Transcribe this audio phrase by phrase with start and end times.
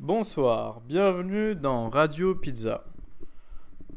[0.00, 2.84] Bonsoir, bienvenue dans Radio Pizza.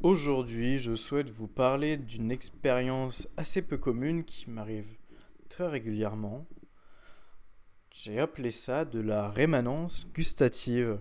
[0.02, 4.98] Aujourd'hui, je souhaite vous parler d'une expérience assez peu commune qui m'arrive
[5.48, 6.48] très régulièrement.
[7.92, 10.98] J'ai appelé ça de la rémanence gustative.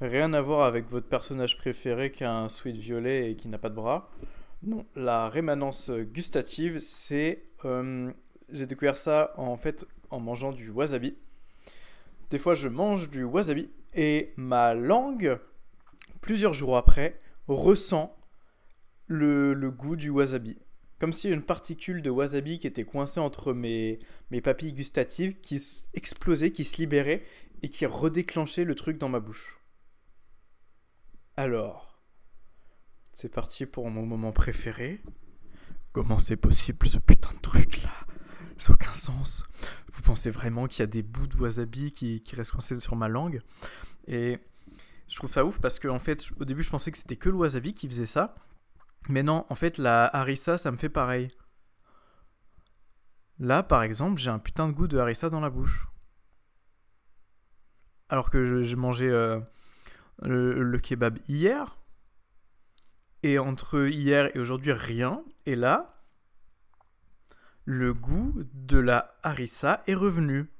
[0.00, 3.58] Rien à voir avec votre personnage préféré qui a un sweat violet et qui n'a
[3.58, 4.10] pas de bras.
[4.64, 7.44] Non, la rémanence gustative, c'est...
[7.64, 8.10] euh,
[8.50, 11.14] j'ai découvert ça en fait en mangeant du wasabi.
[12.30, 15.38] Des fois, je mange du wasabi et ma langue,
[16.20, 18.16] plusieurs jours après, ressent
[19.06, 20.58] le, goût du wasabi.
[20.98, 23.98] Comme si une particule de wasabi qui était coincée entre mes,
[24.42, 27.22] papilles gustatives qui explosait, qui se libérait
[27.62, 29.58] et qui redéclenchait le truc dans ma bouche.
[31.36, 32.00] Alors,
[33.12, 35.02] c'est parti pour mon moment préféré.
[35.92, 38.06] Comment c'est possible ce putain de truc là
[38.58, 39.44] Ça aucun sens.
[39.92, 43.08] Vous pensez vraiment qu'il y a des bouts de wasabi qui restent coincés sur ma
[43.08, 43.42] langue?
[44.06, 44.38] Et
[45.08, 47.28] je trouve ça ouf parce que en fait, au début, je pensais que c'était que
[47.28, 48.34] le wasabi qui faisait ça.
[49.08, 51.30] Mais non, en fait, la harissa, ça me fait pareil.
[53.38, 55.88] Là, par exemple, j'ai un putain de goût de harissa dans la bouche.
[58.08, 59.40] Alors que je- j'ai mangé euh,
[60.22, 61.76] le kebab hier.
[63.22, 65.22] Et entre hier et aujourd'hui, rien.
[65.46, 65.90] Et là,
[67.64, 70.50] le goût de la harissa est revenu.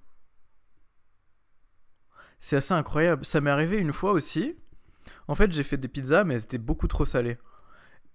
[2.41, 3.25] C'est assez incroyable.
[3.25, 4.57] Ça m'est arrivé une fois aussi.
[5.29, 7.39] En fait, j'ai fait des pizzas, mais c'était beaucoup trop salé.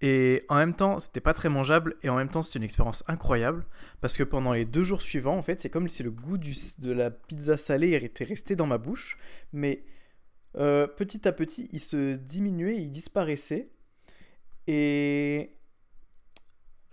[0.02, 1.96] Et en même temps, c'était pas très mangeable.
[2.02, 3.66] Et en même temps, c'était une expérience incroyable.
[4.00, 6.92] Parce que pendant les deux jours suivants, en fait, c'est comme si le goût de
[6.92, 9.18] la pizza salée était resté dans ma bouche.
[9.52, 9.84] Mais
[10.56, 13.68] euh, petit à petit, il se diminuait, il disparaissait.
[14.66, 15.56] Et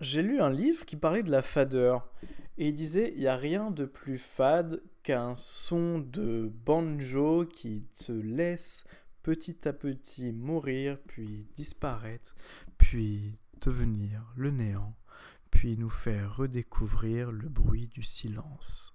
[0.00, 2.10] j'ai lu un livre qui parlait de la fadeur.
[2.58, 7.86] Et il disait, il n'y a rien de plus fade qu'un son de banjo qui
[7.92, 8.84] se laisse
[9.22, 12.34] petit à petit mourir, puis disparaître,
[12.76, 14.96] puis devenir le néant,
[15.50, 18.92] puis nous faire redécouvrir le bruit du silence.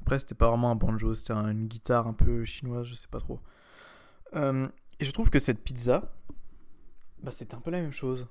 [0.00, 3.08] Après, c'était pas vraiment un banjo, c'était un- une guitare un peu chinoise, je sais
[3.08, 3.40] pas trop.
[4.34, 4.68] Euh,
[5.00, 6.14] et je trouve que cette pizza,
[7.24, 8.28] bah, c'était un peu la même chose.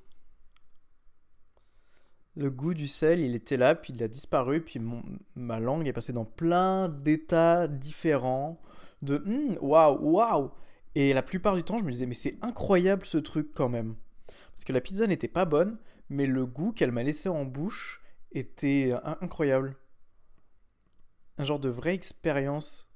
[2.36, 5.04] Le goût du sel, il était là, puis il a disparu, puis mon-
[5.36, 8.60] ma langue est passée dans plein d'états différents
[9.02, 10.52] de Hum, waouh, waouh.
[10.96, 13.96] Et la plupart du temps, je me disais, mais c'est incroyable ce truc quand même.
[14.54, 15.78] Parce que la pizza n'était pas bonne,
[16.10, 18.02] mais le goût qu'elle m'a laissé en bouche
[18.32, 19.76] était euh, incroyable.
[21.38, 22.90] Un genre de vraie expérience.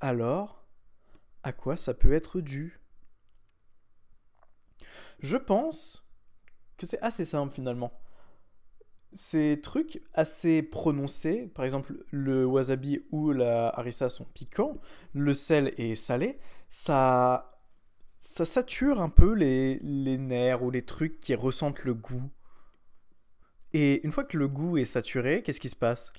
[0.00, 0.65] Alors,
[1.46, 2.80] à quoi ça peut être dû
[5.20, 6.04] Je pense
[6.76, 7.92] que c'est assez simple finalement.
[9.12, 14.80] Ces trucs assez prononcés, par exemple le wasabi ou la harissa sont piquants,
[15.12, 17.56] le sel est salé, ça,
[18.18, 22.28] sature un peu les, les nerfs ou les trucs qui ressentent le goût.
[23.72, 26.12] Et une fois que le goût est saturé, qu'est-ce qui se passe?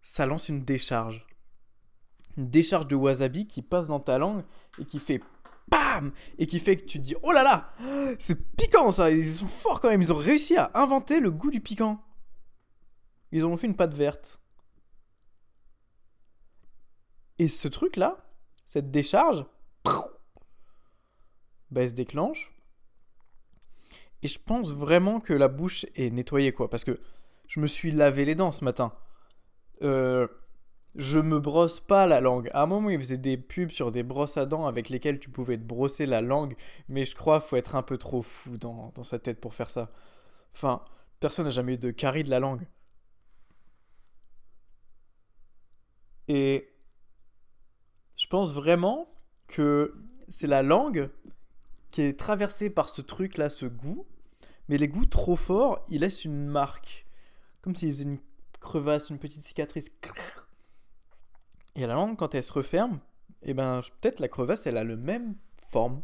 [0.00, 1.26] Ça lance une décharge.
[2.36, 4.44] Une décharge de wasabi qui passe dans ta langue
[4.78, 5.22] et qui fait
[5.68, 7.72] BAM Et qui fait que tu te dis Oh là là
[8.18, 11.50] C'est piquant ça Ils sont forts quand même Ils ont réussi à inventer le goût
[11.50, 12.02] du piquant.
[13.32, 14.40] Ils ont fait une pâte verte.
[17.38, 18.16] Et ce truc là,
[18.64, 19.44] cette décharge,
[21.70, 22.52] bah, elle se déclenche.
[24.22, 26.70] Et je pense vraiment que la bouche est nettoyée quoi.
[26.70, 26.98] Parce que
[27.46, 28.92] je me suis lavé les dents ce matin.
[29.82, 30.26] Euh,
[30.96, 32.50] je me brosse pas la langue.
[32.54, 35.30] À un moment, ils faisaient des pubs sur des brosses à dents avec lesquelles tu
[35.30, 36.56] pouvais te brosser la langue,
[36.88, 39.54] mais je crois qu'il faut être un peu trop fou dans, dans sa tête pour
[39.54, 39.92] faire ça.
[40.54, 40.82] Enfin,
[41.20, 42.66] personne n'a jamais eu de carie de la langue.
[46.28, 46.72] Et
[48.16, 49.08] je pense vraiment
[49.48, 49.94] que
[50.28, 51.10] c'est la langue
[51.90, 54.06] qui est traversée par ce truc-là, ce goût,
[54.68, 57.06] mais les goûts trop forts, ils laissent une marque.
[57.60, 58.18] Comme s'ils faisaient une
[58.60, 59.90] crevasse, une petite cicatrice.
[61.76, 63.00] Et la langue, quand elle se referme,
[63.42, 65.36] et ben peut-être la crevasse, elle a le même
[65.70, 66.02] forme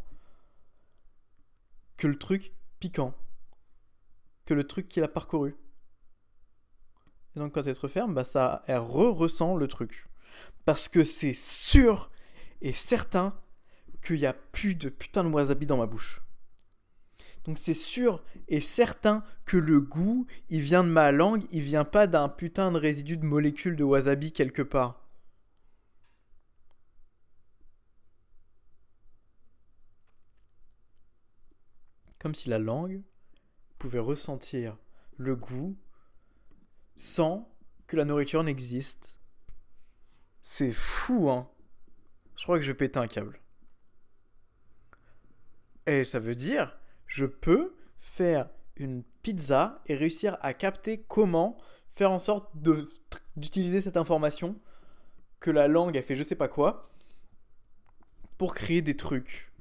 [1.96, 3.14] que le truc piquant,
[4.44, 5.56] que le truc qu'il a parcouru.
[7.34, 10.06] Et donc quand elle se referme, bah ça, elle re-ressent le truc.
[10.66, 12.10] Parce que c'est sûr
[12.60, 13.34] et certain
[14.02, 16.22] qu'il n'y a plus de putain de wasabi dans ma bouche.
[17.44, 21.84] Donc c'est sûr et certain que le goût, il vient de ma langue, il vient
[21.84, 25.01] pas d'un putain de résidu de molécules de wasabi quelque part.
[32.22, 33.02] Comme si la langue
[33.78, 34.78] pouvez ressentir
[35.16, 35.76] le goût
[36.94, 37.52] sans
[37.88, 39.18] que la nourriture n'existe.
[40.40, 41.50] C'est fou, hein.
[42.36, 43.40] Je crois que je vais péter un câble.
[45.86, 46.78] Et ça veut dire,
[47.08, 51.58] je peux faire une pizza et réussir à capter comment
[51.90, 52.56] faire en sorte
[53.34, 54.60] d'utiliser cette information
[55.40, 56.88] que la langue a fait je sais pas quoi
[58.38, 59.51] pour créer des trucs.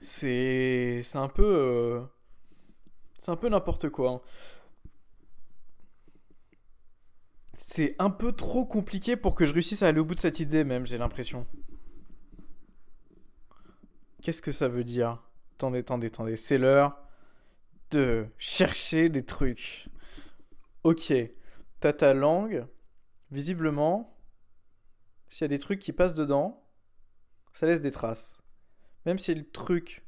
[0.00, 2.02] C'est un peu euh,
[3.18, 4.10] c'est un peu n'importe quoi.
[4.10, 4.20] Hein.
[7.58, 10.40] C'est un peu trop compliqué pour que je réussisse à aller au bout de cette
[10.40, 11.46] idée même, j'ai l'impression.
[14.22, 15.22] Qu'est-ce que ça veut dire?
[15.54, 16.36] Attendez, attendez, attendez.
[16.36, 16.96] C'est l'heure
[17.90, 19.88] de chercher des trucs.
[20.84, 21.12] Ok,
[21.80, 22.66] t'as ta langue.
[23.30, 24.16] Visiblement,
[25.28, 26.64] s'il y a des trucs qui passent dedans,
[27.52, 28.37] ça laisse des traces.
[29.08, 30.02] Même si le truc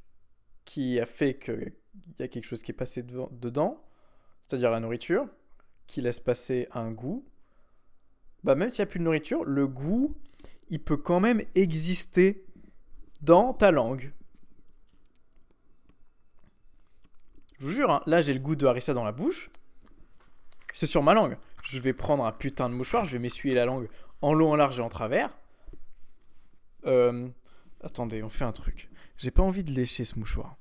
[0.67, 1.73] qui a fait qu'il
[2.19, 3.82] y a quelque chose qui est passé dedans,
[4.43, 5.26] c'est-à-dire la nourriture,
[5.87, 7.25] qui laisse passer un goût,
[8.44, 10.14] bah même s'il n'y a plus de nourriture, le goût,
[10.69, 12.44] il peut quand même exister
[13.23, 14.12] dans ta langue.
[17.58, 19.49] Je vous jure, hein, là j'ai le goût de harissa dans la bouche.
[20.75, 21.38] C'est sur ma langue.
[21.62, 23.88] Je vais prendre un putain de mouchoir, je vais m'essuyer la langue
[24.20, 25.38] en long, en large et en travers.
[26.85, 27.31] Euh,
[27.82, 28.90] attendez, on fait un truc.
[29.20, 30.56] J'ai pas envie de lécher ce mouchoir.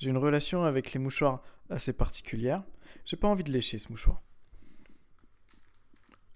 [0.00, 2.64] J'ai une relation avec les mouchoirs assez particulière.
[3.04, 4.20] J'ai pas envie de lécher ce mouchoir.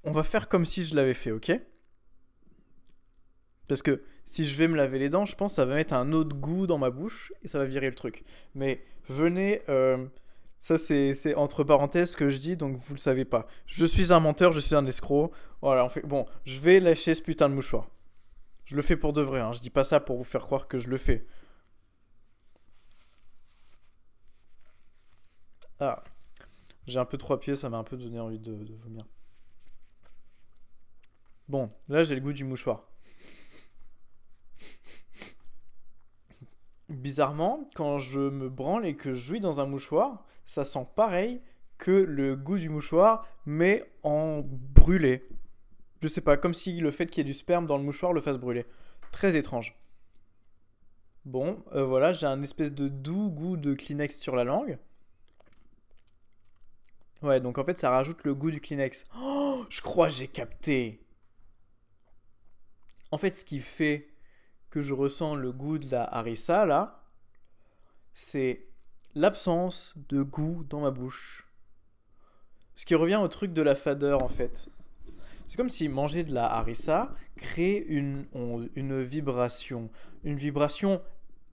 [0.04, 1.50] On va faire comme si je l'avais fait, ok?
[3.66, 5.94] Parce que si je vais me laver les dents, je pense que ça va mettre
[5.94, 8.22] un autre goût dans ma bouche et ça va virer le truc.
[8.54, 10.06] Mais venez, euh,
[10.60, 13.48] ça c'est entre parenthèses ce que je dis, donc vous le savez pas.
[13.66, 15.32] Je suis un menteur, je suis un escroc.
[15.60, 16.06] Voilà, on fait...
[16.06, 17.90] bon, je vais lâcher ce putain de mouchoir.
[18.66, 19.52] Je le fais pour de vrai, hein.
[19.52, 21.26] je dis pas ça pour vous faire croire que je le fais.
[25.80, 26.02] Ah,
[26.86, 28.52] j'ai un peu trop appuyé, ça m'a un peu donné envie de
[28.82, 29.02] vomir.
[31.48, 32.90] Bon, là j'ai le goût du mouchoir.
[36.88, 41.40] Bizarrement, quand je me branle et que je jouis dans un mouchoir, ça sent pareil
[41.78, 45.28] que le goût du mouchoir, mais en brûlé.
[46.02, 48.12] Je sais pas, comme si le fait qu'il y ait du sperme dans le mouchoir
[48.12, 48.66] le fasse brûler.
[49.12, 49.74] Très étrange.
[51.24, 54.78] Bon, euh, voilà, j'ai un espèce de doux goût de Kleenex sur la langue.
[57.22, 59.04] Ouais, donc en fait, ça rajoute le goût du Kleenex.
[59.18, 61.00] Oh, je crois que j'ai capté.
[63.10, 64.08] En fait, ce qui fait
[64.70, 67.02] que je ressens le goût de la harissa, là,
[68.14, 68.68] c'est
[69.14, 71.48] l'absence de goût dans ma bouche.
[72.76, 74.68] Ce qui revient au truc de la fadeur, en fait.
[75.46, 78.26] C'est comme si manger de la harissa crée une,
[78.74, 79.90] une vibration.
[80.24, 81.02] Une vibration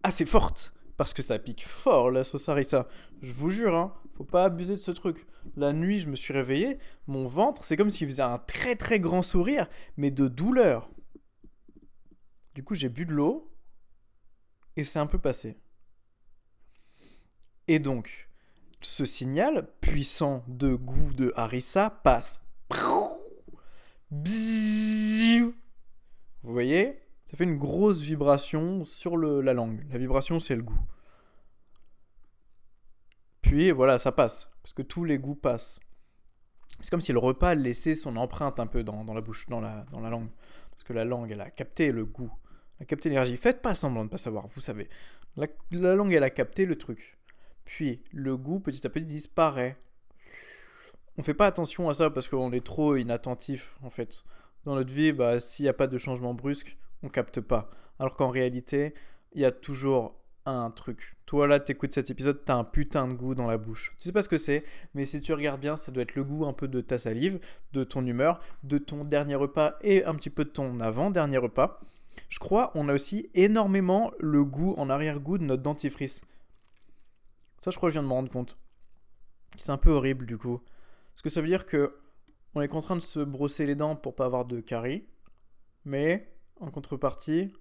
[0.01, 0.73] assez forte.
[0.97, 2.87] Parce que ça pique fort, la sauce harissa.
[3.21, 5.25] Je vous jure, hein, faut pas abuser de ce truc.
[5.57, 8.99] La nuit, je me suis réveillé, mon ventre, c'est comme s'il faisait un très très
[8.99, 9.67] grand sourire,
[9.97, 10.89] mais de douleur.
[12.53, 13.51] Du coup, j'ai bu de l'eau
[14.75, 15.57] et c'est un peu passé.
[17.67, 18.29] Et donc,
[18.81, 22.41] ce signal puissant de goût de harissa passe.
[26.43, 29.85] Vous voyez Ça fait une grosse vibration sur la langue.
[29.89, 30.81] La vibration, c'est le goût.
[33.41, 34.49] Puis voilà, ça passe.
[34.61, 35.79] Parce que tous les goûts passent.
[36.81, 39.85] C'est comme si le repas laissait son empreinte un peu dans, la bouche, dans la,
[39.91, 40.29] langue.
[40.71, 42.31] Parce que la langue, elle a capté le goût
[42.83, 43.37] a capté l'énergie.
[43.37, 44.89] Faites pas semblant de ne pas savoir, vous savez.
[45.71, 47.17] La, langue, elle a capté le truc.
[47.65, 49.77] Puis, le goût, petit à petit, disparaît.
[51.17, 54.23] On fait pas attention à ça parce qu'on est trop inattentif, en fait.
[54.65, 57.69] Dans notre vie, bah, s'il n'y a pas de changement brusque, on capte pas.
[57.99, 58.93] Alors qu'en réalité,
[59.33, 60.15] il y a toujours
[60.45, 61.15] un truc.
[61.25, 63.93] Toi là, t'écoutes cet épisode, t'as un putain de goût dans la bouche.
[63.97, 66.23] Tu sais pas ce que c'est, mais si tu regardes bien, ça doit être le
[66.23, 67.39] goût un peu de ta salive,
[67.71, 71.79] de ton humeur, de ton dernier repas et un petit peu de ton avant-dernier repas.
[72.29, 76.21] Je crois on a aussi énormément le goût en arrière-goût de notre dentifrice.
[77.59, 78.57] Ça, je crois que je viens de me rendre compte.
[79.57, 80.61] C'est un peu horrible du coup.
[81.13, 81.99] Parce que ça veut dire que
[82.55, 85.05] on est contraint de se brosser les dents pour pas avoir de caries.
[85.85, 87.51] Mais en contrepartie,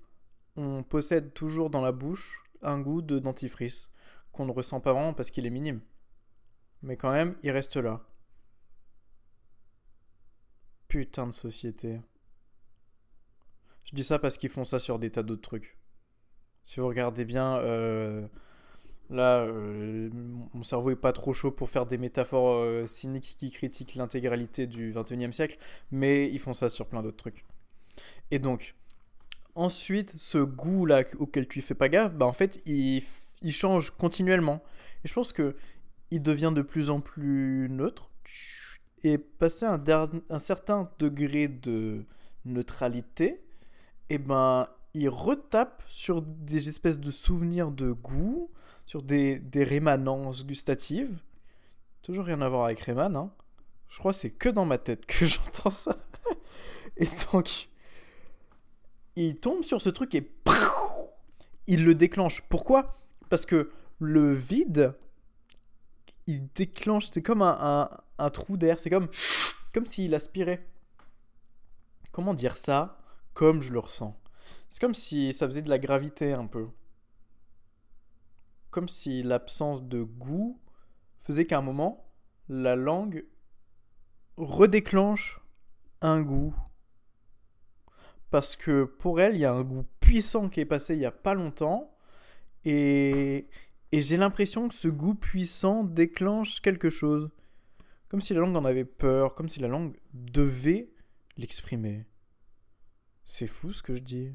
[0.56, 3.90] on possède toujours dans la bouche un goût de dentifrice
[4.32, 5.80] qu'on ne ressent pas vraiment parce qu'il est minime.
[6.82, 8.00] Mais quand même, il reste là.
[10.88, 12.00] Putain de société.
[13.84, 15.78] Je dis ça parce qu'ils font ça sur des tas d'autres trucs.
[16.62, 18.26] Si vous regardez bien, euh,
[19.12, 20.10] là, euh,
[20.54, 24.66] mon cerveau est pas trop chaud pour faire des métaphores euh, cyniques qui critiquent l'intégralité
[24.66, 25.58] du 21e siècle,
[25.90, 27.44] mais ils font ça sur plein d'autres trucs.
[28.30, 28.74] Et donc,
[29.54, 33.02] ensuite, ce goût-là auquel tu fais pas gaffe, bah en fait, il,
[33.42, 34.62] il change continuellement.
[35.04, 35.56] Et je pense que
[36.10, 38.10] il devient de plus en plus neutre.
[39.04, 39.82] Et passer un,
[40.30, 42.04] un certain degré de
[42.44, 43.42] neutralité,
[44.10, 48.50] et eh ben, il retape sur des espèces de souvenirs de goût,
[48.86, 51.18] sur des, des rémanences gustatives.
[52.02, 53.30] Toujours rien à voir avec Rayman, hein.
[53.88, 55.98] Je crois que c'est que dans ma tête que j'entends ça.
[56.96, 57.68] et donc,
[59.16, 60.30] il tombe sur ce truc et
[61.66, 62.42] il le déclenche.
[62.48, 62.94] Pourquoi?
[63.28, 64.94] Parce que le vide,
[66.26, 69.08] il déclenche, c'est comme un, un, trou d'air, c'est comme,
[69.74, 70.66] comme s'il aspirait.
[72.12, 72.98] Comment dire ça?
[73.34, 74.18] Comme je le ressens.
[74.68, 76.68] C'est comme si ça faisait de la gravité un peu.
[78.72, 80.58] Comme si l'absence de goût
[81.20, 82.10] faisait qu'à un moment,
[82.48, 83.26] la langue
[84.38, 85.42] redéclenche
[86.00, 86.56] un goût.
[88.30, 91.04] Parce que pour elle, il y a un goût puissant qui est passé il n'y
[91.04, 91.94] a pas longtemps.
[92.64, 93.46] Et,
[93.92, 97.28] et j'ai l'impression que ce goût puissant déclenche quelque chose.
[98.08, 100.90] Comme si la langue en avait peur, comme si la langue devait
[101.36, 102.06] l'exprimer.
[103.26, 104.32] C'est fou ce que je dis.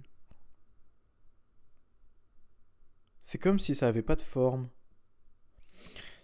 [3.27, 4.69] C'est comme si ça n'avait pas de forme.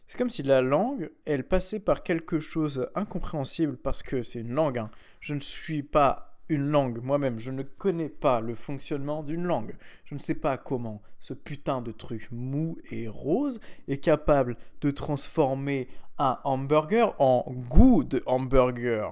[0.08, 4.54] C'est comme si la langue, elle passait par quelque chose incompréhensible parce que c'est une
[4.54, 4.78] langue.
[4.78, 4.90] Hein.
[5.20, 7.40] Je ne suis pas une langue moi-même.
[7.40, 9.76] Je ne connais pas le fonctionnement d'une langue.
[10.06, 14.90] Je ne sais pas comment ce putain de truc mou et rose est capable de
[14.90, 19.12] transformer un hamburger en goût de hamburger.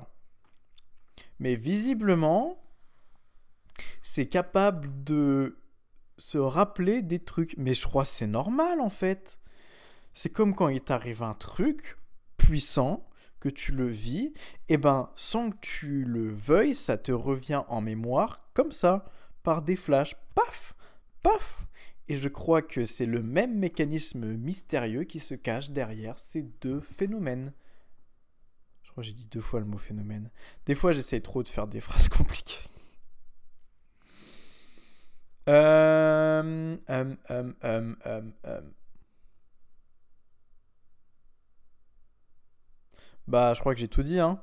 [1.40, 2.64] Mais visiblement,
[4.02, 5.58] c'est capable de
[6.22, 7.56] se rappeler des trucs.
[7.58, 9.40] Mais je crois que c'est normal en fait.
[10.14, 11.98] C'est comme quand il t'arrive un truc
[12.38, 13.06] puissant,
[13.42, 14.28] que tu le vis,
[14.70, 19.06] et eh ben sans que tu le veuilles, ça te revient en mémoire comme ça,
[19.44, 20.16] par des flashs.
[20.36, 20.76] Paf
[21.24, 21.66] Paf
[22.08, 26.80] Et je crois que c'est le même mécanisme mystérieux qui se cache derrière ces deux
[26.82, 27.52] phénomènes.
[28.84, 30.30] Je crois que j'ai dit deux fois le mot phénomène.
[30.66, 32.60] Des fois, j'essaie trop de faire des phrases compliquées.
[35.50, 37.14] Euh, euh,
[37.66, 38.62] euh,
[43.28, 44.40] Bah, je crois que j'ai tout dit, hein.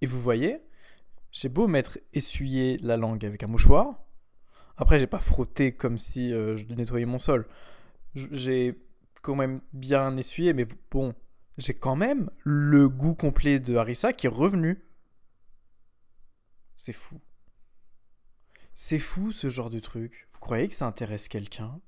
[0.00, 0.60] Et vous voyez,
[1.32, 4.04] j'ai beau m'être essuyé la langue avec un mouchoir.
[4.76, 7.46] Après, j'ai pas frotté comme si euh, je nettoyais mon sol.
[8.14, 8.78] J'ai
[9.22, 11.14] quand même bien essuyé, mais bon,
[11.58, 14.80] j'ai quand même le goût complet de harissa qui est revenu.
[16.76, 17.20] C'est fou.
[18.74, 20.28] C'est fou ce genre de truc.
[20.32, 21.80] Vous croyez que ça intéresse quelqu'un?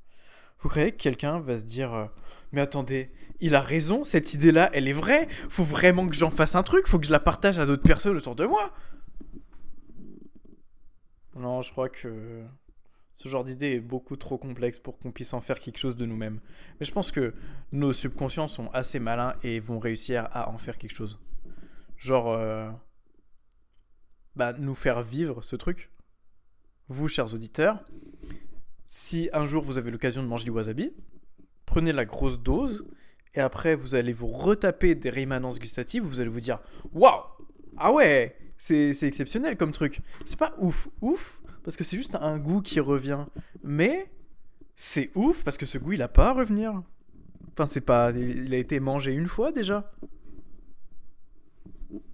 [0.58, 2.06] Vous croyez que quelqu'un va se dire euh,
[2.50, 5.28] Mais attendez, il a raison, cette idée-là, elle est vraie.
[5.48, 8.16] Faut vraiment que j'en fasse un truc, faut que je la partage à d'autres personnes
[8.16, 8.74] autour de moi.
[11.36, 12.44] Non, je crois que
[13.22, 16.06] ce genre d'idée est beaucoup trop complexe pour qu'on puisse en faire quelque chose de
[16.06, 16.40] nous-mêmes.
[16.78, 17.34] Mais je pense que
[17.70, 21.18] nos subconscients sont assez malins et vont réussir à en faire quelque chose.
[21.98, 22.70] Genre, euh,
[24.36, 25.90] bah, nous faire vivre ce truc
[26.88, 27.84] vous, chers auditeurs,
[28.86, 30.90] si un jour vous avez l'occasion de manger du wasabi,
[31.66, 32.86] prenez la grosse dose
[33.34, 36.58] et après vous allez vous retaper des rémanences gustatives, vous allez vous dire
[36.94, 37.20] Waouh
[37.76, 40.00] Ah ouais C'est exceptionnel comme truc.
[40.24, 43.26] C'est pas ouf, ouf, parce que c'est juste un goût qui revient.
[43.62, 44.10] Mais
[44.76, 46.82] c'est ouf parce que ce goût il a pas à revenir.
[47.52, 48.10] Enfin, c'est pas.
[48.12, 49.92] Il a été mangé une fois déjà.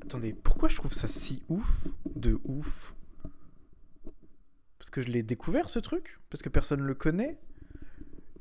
[0.03, 1.89] Attendez, pourquoi je trouve ça si ouf?
[2.15, 2.95] De ouf
[4.87, 6.21] parce que je l'ai découvert ce truc?
[6.31, 7.41] Parce que personne ne le connaît?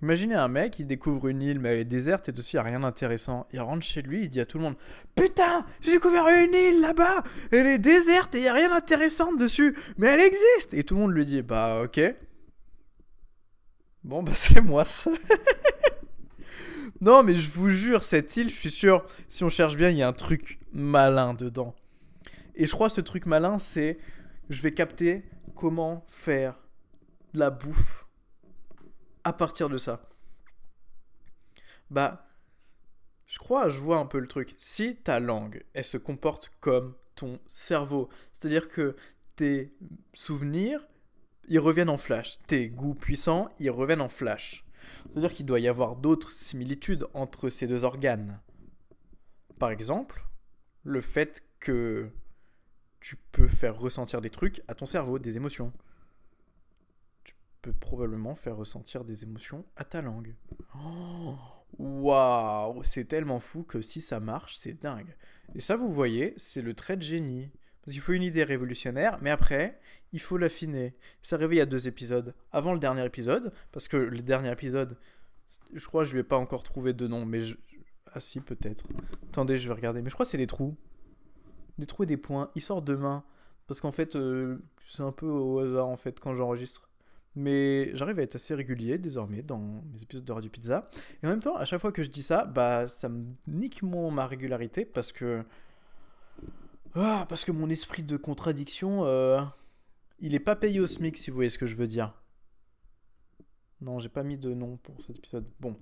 [0.05, 2.59] Imaginez un mec, il découvre une île mais elle est déserte et dessus il n'y
[2.59, 3.47] a rien d'intéressant.
[3.51, 4.75] Il rentre chez lui, il dit à tout le monde
[5.15, 9.33] Putain, j'ai découvert une île là-bas Elle est déserte et il n'y a rien d'intéressant
[9.33, 11.99] dessus Mais elle existe Et tout le monde lui dit Bah ok.
[14.03, 15.09] Bon bah c'est moi ça.
[17.01, 19.97] non mais je vous jure, cette île, je suis sûr, si on cherche bien, il
[19.97, 21.73] y a un truc malin dedans.
[22.53, 23.97] Et je crois ce truc malin, c'est
[24.51, 25.23] je vais capter
[25.55, 26.59] comment faire
[27.33, 28.04] de la bouffe
[29.25, 30.07] à partir de ça.
[31.89, 32.25] Bah,
[33.25, 34.53] je crois, je vois un peu le truc.
[34.57, 38.95] Si ta langue, elle se comporte comme ton cerveau, c'est-à-dire que
[39.35, 39.75] tes
[40.13, 40.87] souvenirs,
[41.47, 42.37] ils reviennent en flash.
[42.47, 44.63] Tes goûts puissants, ils reviennent en flash.
[45.09, 48.39] C'est-à-dire qu'il doit y avoir d'autres similitudes entre ces deux organes.
[49.59, 50.25] Par exemple,
[50.83, 52.09] le fait que
[52.99, 55.73] tu peux faire ressentir des trucs à ton cerveau, des émotions.
[57.65, 60.35] Tu peux probablement faire ressentir des émotions à ta langue.
[60.75, 61.33] Oh,
[61.79, 65.15] waouh, c'est tellement fou que si ça marche, c'est dingue.
[65.55, 67.49] Et ça, vous voyez, c'est le trait de génie.
[67.81, 69.79] Parce qu'il faut une idée révolutionnaire, mais après,
[70.13, 70.93] il faut l'affiner.
[71.23, 72.35] Ça arrivé il y a deux épisodes.
[72.51, 74.95] Avant le dernier épisode, parce que le dernier épisode,
[75.73, 77.55] je crois que je lui ai pas encore trouvé de nom, mais je...
[78.13, 78.85] Ah si, peut-être.
[79.29, 80.03] Attendez, je vais regarder.
[80.03, 80.77] Mais je crois que c'est des trous.
[81.79, 82.51] Des trous et des points.
[82.53, 83.23] Il sort demain.
[83.65, 86.87] Parce qu'en fait, euh, c'est un peu au hasard, en fait, quand j'enregistre.
[87.35, 90.89] Mais j'arrive à être assez régulier désormais dans mes épisodes de Radio Pizza.
[91.21, 93.83] Et en même temps, à chaque fois que je dis ça, bah ça me nique
[93.83, 95.43] mon, ma régularité parce que.
[96.95, 99.41] Ah, parce que mon esprit de contradiction, euh,
[100.19, 102.13] il est pas payé au SMIC si vous voyez ce que je veux dire.
[103.81, 105.45] Non, j'ai pas mis de nom pour cet épisode.
[105.59, 105.75] Bon.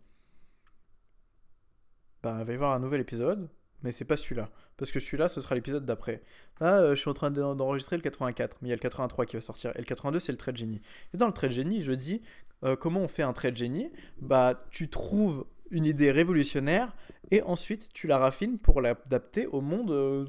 [2.24, 3.50] Bah, va y avoir un nouvel épisode,
[3.84, 4.50] mais c'est pas celui-là.
[4.78, 6.24] Parce que celui-là, ce sera l'épisode d'après.
[6.60, 9.26] Là, euh, je suis en train d'enregistrer le 84, mais il y a le 83
[9.26, 9.72] qui va sortir.
[9.76, 10.82] Et le 82, c'est le trait de génie.
[11.14, 12.22] Et dans le trait de génie, je dis
[12.64, 13.92] euh, comment on fait un trait de génie?
[14.22, 16.96] Bah, tu trouves une idée révolutionnaire
[17.32, 20.26] et ensuite tu la raffines pour l'adapter au monde euh,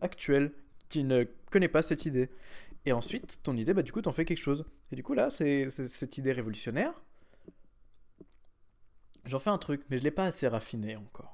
[0.00, 0.52] actuel
[0.88, 2.30] qui ne connaît pas cette idée.
[2.86, 4.64] Et ensuite, ton idée, bah, du coup, t'en fais quelque chose.
[4.92, 6.92] Et du coup, là, c'est cette idée révolutionnaire.
[9.24, 11.33] J'en fais un truc, mais je l'ai pas assez raffiné encore.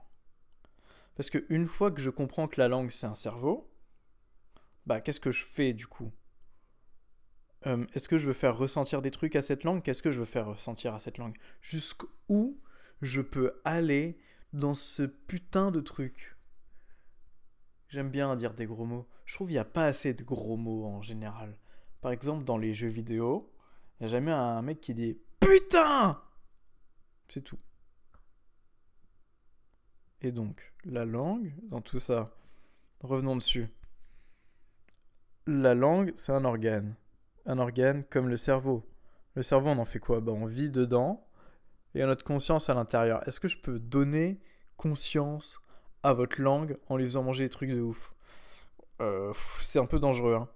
[1.20, 3.70] Parce qu'une fois que je comprends que la langue c'est un cerveau,
[4.86, 6.10] bah qu'est-ce que je fais du coup?
[7.66, 9.82] Euh, Est-ce que je veux faire ressentir des trucs à cette langue?
[9.82, 11.36] Qu'est-ce que je veux faire ressentir à cette langue?
[11.60, 12.58] Jusqu'où
[13.02, 14.18] je peux aller
[14.54, 16.38] dans ce putain de truc?
[17.88, 19.06] J'aime bien dire des gros mots.
[19.26, 21.58] Je trouve qu'il n'y a pas assez de gros mots en général.
[22.00, 23.52] Par exemple, dans les jeux vidéo,
[23.98, 26.12] il n'y a jamais un mec qui dit Putain
[27.28, 27.58] C'est tout.
[30.22, 32.30] Et donc, la langue, dans tout ça,
[33.00, 33.68] revenons dessus.
[35.46, 36.94] La langue, c'est un organe.
[37.46, 38.86] Un organe comme le cerveau.
[39.34, 40.20] Le cerveau, on en fait quoi?
[40.20, 41.26] Bah, On vit dedans
[41.94, 43.26] et a notre conscience à l'intérieur.
[43.26, 44.38] Est-ce que je peux donner
[44.76, 45.60] conscience
[46.02, 48.14] à votre langue en lui faisant manger des trucs de ouf?
[49.00, 50.34] Euh, C'est un peu dangereux.
[50.34, 50.48] Hein.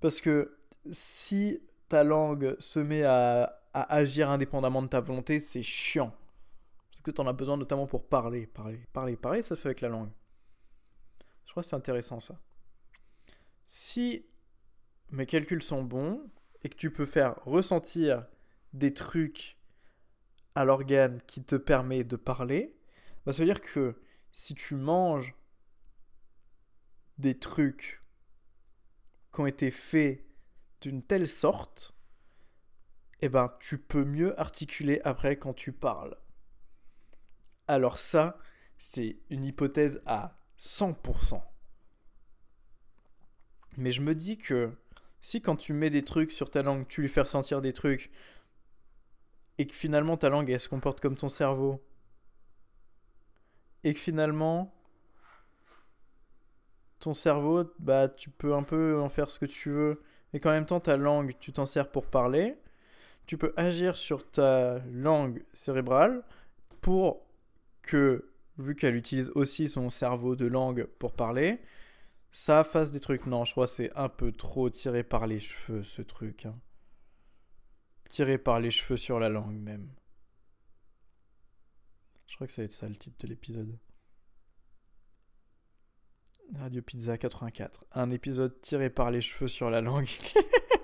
[0.00, 0.56] Parce que
[0.90, 6.12] si ta langue se met à agir indépendamment de ta volonté, c'est chiant.
[6.98, 9.68] Parce que tu en as besoin notamment pour parler, parler, parler, parler, ça se fait
[9.68, 10.10] avec la langue.
[11.44, 12.40] Je crois que c'est intéressant ça.
[13.62, 14.26] Si
[15.12, 16.28] mes calculs sont bons
[16.64, 18.26] et que tu peux faire ressentir
[18.72, 19.60] des trucs
[20.56, 22.76] à l'organe qui te permet de parler,
[23.24, 25.36] bah ça veut dire que si tu manges
[27.16, 28.02] des trucs
[29.32, 30.26] qui ont été faits
[30.80, 31.94] d'une telle sorte,
[33.20, 36.18] eh ben tu peux mieux articuler après quand tu parles.
[37.68, 38.38] Alors ça,
[38.78, 41.42] c'est une hypothèse à 100%.
[43.76, 44.72] Mais je me dis que
[45.20, 48.10] si quand tu mets des trucs sur ta langue, tu lui fais ressentir des trucs,
[49.58, 51.84] et que finalement ta langue elle se comporte comme ton cerveau,
[53.84, 54.74] et que finalement
[57.00, 60.02] ton cerveau, bah tu peux un peu en faire ce que tu veux,
[60.32, 62.56] et qu'en même temps ta langue, tu t'en sers pour parler,
[63.26, 66.24] tu peux agir sur ta langue cérébrale
[66.80, 67.27] pour
[67.92, 71.60] vu qu'elle utilise aussi son cerveau de langue pour parler,
[72.30, 73.26] ça fasse des trucs.
[73.26, 76.46] Non, je crois que c'est un peu trop tiré par les cheveux, ce truc.
[76.46, 76.52] Hein.
[78.08, 79.88] Tiré par les cheveux sur la langue, même.
[82.26, 83.78] Je crois que ça va être ça le titre de l'épisode.
[86.56, 87.84] Radio Pizza 84.
[87.92, 90.08] Un épisode tiré par les cheveux sur la langue.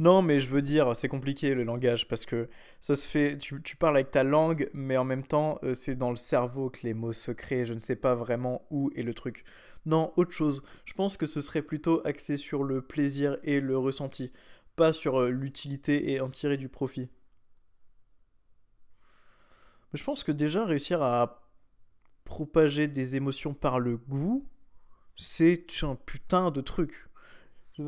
[0.00, 2.48] Non, mais je veux dire, c'est compliqué le langage parce que
[2.80, 3.36] ça se fait.
[3.36, 6.80] Tu, parles avec ta langue, mais en même temps, euh, c'est dans le cerveau que
[6.84, 7.66] les mots se créent.
[7.66, 9.44] Je ne sais pas vraiment où est le truc.
[9.84, 10.62] Non, autre chose.
[10.86, 14.32] Je pense que ce serait plutôt axé sur le plaisir et le ressenti,
[14.74, 17.10] pas sur euh, l'utilité et en tirer du profit.
[19.92, 21.46] Mais je pense que déjà réussir à
[22.24, 24.48] propager des émotions par le goût,
[25.14, 27.09] c'est un putain de truc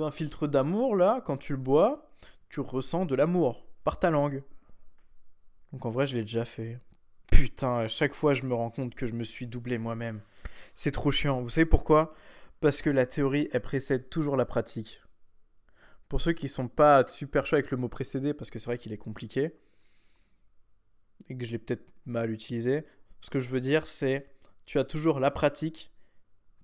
[0.00, 2.10] un filtre d'amour, là, quand tu le bois,
[2.48, 4.42] tu ressens de l'amour par ta langue.
[5.72, 6.78] Donc en vrai, je l'ai déjà fait.
[7.30, 10.20] Putain, à chaque fois, je me rends compte que je me suis doublé moi-même.
[10.74, 11.40] C'est trop chiant.
[11.40, 12.14] Vous savez pourquoi?
[12.60, 15.02] Parce que la théorie, elle précède toujours la pratique.
[16.08, 18.78] Pour ceux qui sont pas super chauds avec le mot précédé, parce que c'est vrai
[18.78, 19.52] qu'il est compliqué,
[21.28, 22.84] et que je l'ai peut-être mal utilisé,
[23.22, 24.28] ce que je veux dire, c'est
[24.66, 25.90] tu as toujours la pratique,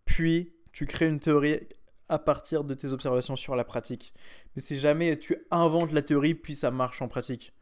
[0.04, 1.66] puis tu crées une théorie
[2.08, 4.14] à partir de tes observations sur la pratique.
[4.54, 7.52] Mais c'est jamais tu inventes la théorie puis ça marche en pratique.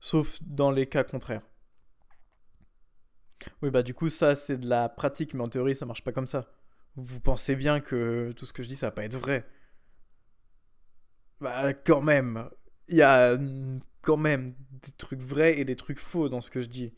[0.00, 1.42] Sauf dans les cas contraires.
[3.62, 6.12] Oui, bah du coup, ça c'est de la pratique, mais en théorie ça marche pas
[6.12, 6.50] comme ça.
[6.96, 9.46] Vous pensez bien que tout ce que je dis ça va pas être vrai.
[11.40, 12.48] Bah quand même,
[12.88, 13.38] il y a
[14.02, 16.92] quand même des trucs vrais et des trucs faux dans ce que je dis.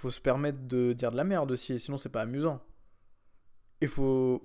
[0.00, 2.62] faut se permettre de dire de la merde aussi, sinon c'est pas amusant.
[3.80, 4.42] Il faut,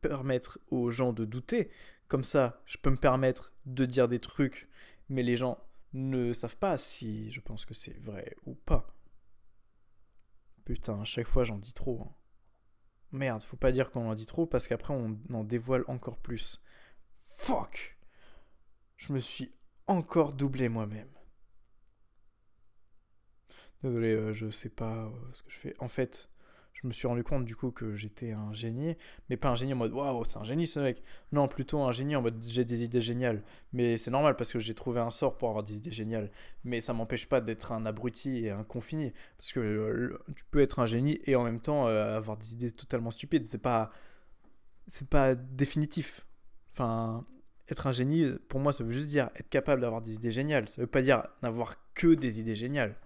[0.00, 1.70] permettre aux gens de douter.
[2.08, 4.68] Comme ça, je peux me permettre de dire des trucs,
[5.08, 5.58] mais les gens
[5.92, 8.94] ne savent pas si je pense que c'est vrai ou pas.
[10.64, 12.02] Putain, à chaque fois j'en dis trop.
[12.02, 12.14] Hein.
[13.12, 16.62] Merde, faut pas dire qu'on en dit trop parce qu'après on en dévoile encore plus.
[17.26, 17.98] Fuck
[18.96, 19.52] Je me suis
[19.86, 21.10] encore doublé moi-même.
[23.82, 25.74] Désolé, euh, je sais pas euh, ce que je fais.
[25.78, 26.29] En fait,
[26.82, 28.96] je me suis rendu compte du coup que j'étais un génie,
[29.28, 31.02] mais pas un génie en mode waouh, c'est un génie ce mec.
[31.30, 33.42] Non, plutôt un génie en mode j'ai des idées géniales.
[33.74, 36.30] Mais c'est normal parce que j'ai trouvé un sort pour avoir des idées géniales.
[36.64, 39.12] Mais ça m'empêche pas d'être un abruti et un confini.
[39.36, 42.70] Parce que euh, tu peux être un génie et en même temps avoir des idées
[42.70, 43.46] totalement stupides.
[43.46, 43.90] C'est pas.
[44.86, 46.26] C'est pas définitif.
[46.72, 47.24] Enfin,
[47.68, 50.68] être un génie, pour moi, ça veut juste dire être capable d'avoir des idées géniales.
[50.68, 52.96] Ça veut pas dire n'avoir que des idées géniales.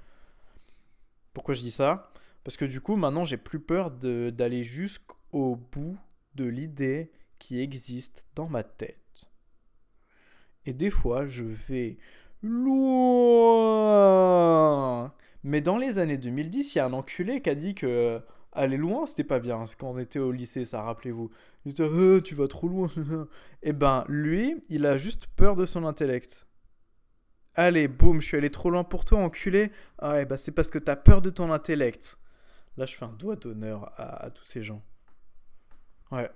[1.33, 2.11] Pourquoi je dis ça?
[2.45, 5.99] Parce que du coup, maintenant, j'ai plus peur d'aller jusqu'au bout
[6.35, 8.99] de l'idée qui existe dans ma tête.
[10.67, 11.97] Et des fois, je vais
[12.43, 12.73] loin.
[15.43, 18.21] Mais dans les années 2010, il y a un enculé qui a dit que
[18.53, 19.65] aller loin, c'était pas bien.
[19.79, 21.31] Quand on était au lycée, ça, rappelez-vous.
[21.65, 22.91] Il disait, euh, tu vas trop loin.
[23.63, 26.47] Eh ben, lui, il a juste peur de son intellect.
[27.55, 29.71] Allez, boum, je suis allé trop loin pour toi, enculé.
[29.99, 32.19] Ah ouais, bah c'est parce que t'as peur de ton intellect.
[32.77, 34.83] Là, je fais un doigt d'honneur à, tous ces gens.
[36.11, 36.31] Ouais.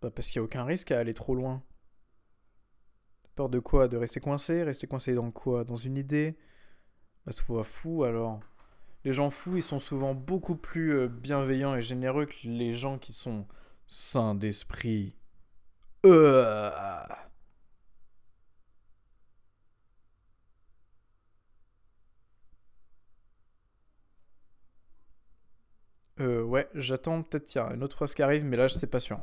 [0.00, 1.62] Bah parce qu'il n'y a aucun risque à aller trop loin.
[3.34, 3.88] Peur de quoi?
[3.88, 4.62] De rester coincé?
[4.62, 5.64] Rester coincé dans quoi?
[5.64, 6.36] Dans une idée?
[7.26, 8.40] Bah soit fou alors.
[9.04, 12.98] Les gens fous, ils sont souvent beaucoup plus euh, bienveillants et généreux que les gens
[12.98, 13.46] qui sont
[13.86, 15.14] sains d'esprit.
[16.04, 16.70] Euh...
[26.20, 29.00] Euh, ouais, j'attends peut-être a une autre phrase qui arrive, mais là, je sais pas
[29.00, 29.18] sûr.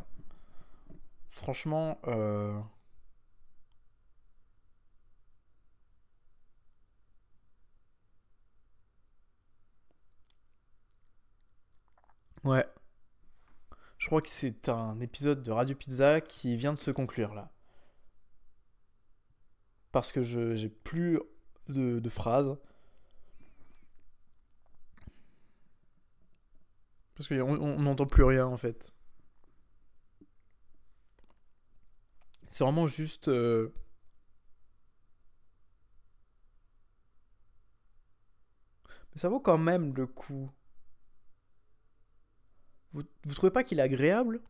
[1.30, 2.60] Franchement, euh...
[12.46, 12.66] Ouais.
[13.98, 17.52] Je crois que c'est un épisode de Radio Pizza qui vient de se conclure là.
[19.92, 21.20] Parce que je j'ai plus
[21.70, 22.56] de, phrases.
[27.16, 28.94] Parce qu'on n'entend plus rien en fait.
[32.48, 33.28] C'est vraiment juste...
[33.28, 33.74] Euh,
[39.14, 40.52] Mais ça vaut quand même le coup
[42.96, 44.42] vous, vous trouvez pas qu'il est agréable?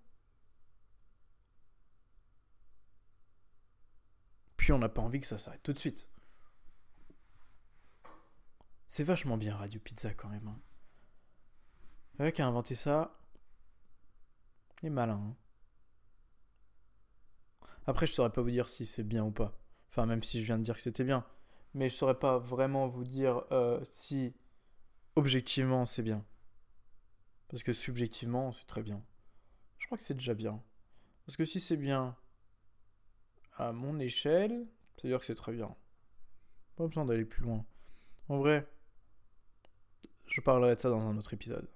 [4.56, 6.08] Puis on n'a pas envie que ça s'arrête tout de suite.
[8.88, 10.48] C'est vachement bien Radio Pizza quand même.
[10.48, 10.60] Hein.
[12.18, 13.20] Le mec a inventé ça,
[14.82, 15.22] il est malin.
[15.22, 15.36] Hein.
[17.88, 19.54] Après, je saurais pas vous dire si c'est bien ou pas.
[19.90, 21.26] Enfin, même si je viens de dire que c'était bien.
[21.74, 24.34] Mais je saurais pas vraiment vous dire euh, si
[25.16, 26.24] objectivement c'est bien.
[27.50, 29.04] Parce que subjectivement, c'est très bien.
[29.78, 30.62] Je crois que c'est déjà bien.
[31.26, 32.16] Parce que si c'est bien
[33.58, 35.76] à mon échelle, c'est-à-dire que c'est très bien.
[36.78, 37.66] Pas besoin d'aller plus loin.
[38.30, 38.68] En vrai,
[40.28, 41.68] je parlerai de ça dans un autre épisode.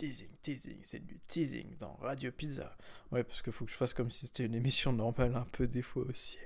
[0.00, 2.74] Teasing, teasing, c'est du teasing dans Radio Pizza.
[3.12, 5.66] Ouais, parce qu'il faut que je fasse comme si c'était une émission normale, un peu
[5.66, 6.38] des fois aussi.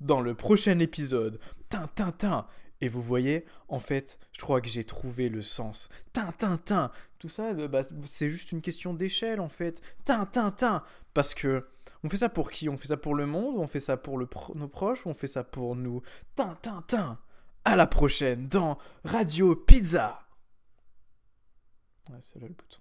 [0.00, 1.38] Dans le prochain épisode,
[1.68, 2.48] tin,
[2.80, 5.88] et vous voyez, en fait, je crois que j'ai trouvé le sens.
[6.12, 6.90] Tin, tin, tin.
[7.20, 9.80] Tout ça, euh, bah, c'est juste une question d'échelle, en fait.
[10.04, 10.82] Tin, tin, tin.
[11.14, 11.68] Parce que,
[12.02, 12.68] on fait ça pour qui?
[12.68, 13.56] On fait ça pour le monde?
[13.56, 14.26] On fait ça pour nos
[14.68, 15.06] proches?
[15.06, 16.02] On fait ça pour nous?
[16.34, 17.20] Tin, tin, tin.
[17.64, 20.26] À la prochaine dans Radio Pizza.
[22.10, 22.78] Ouais, c'est là le bouton.